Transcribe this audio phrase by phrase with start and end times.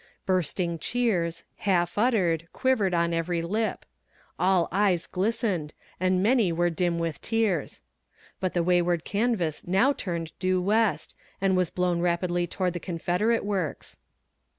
[0.25, 3.85] Bursting cheers, half uttered, quivered on every lip.
[4.39, 7.81] All eyes glistened, and many were dim with tears.
[8.39, 13.45] But the wayward canvas now turned due west, and was blown rapidly toward the confederate
[13.45, 13.99] works.